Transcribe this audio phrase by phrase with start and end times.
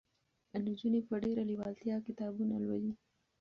[0.65, 2.93] نجونې په ډېره لېوالتیا کتابونه لولي.